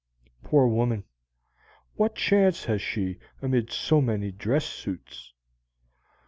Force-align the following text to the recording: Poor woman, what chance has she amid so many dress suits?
Poor 0.41 0.67
woman, 0.67 1.03
what 1.93 2.15
chance 2.15 2.65
has 2.65 2.81
she 2.81 3.19
amid 3.39 3.71
so 3.71 4.01
many 4.01 4.31
dress 4.31 4.65
suits? 4.65 5.33